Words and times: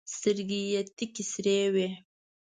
سترګي 0.15 0.61
یې 0.71 0.81
تکي 0.97 1.23
سرې 1.31 1.59
وې! 1.73 1.87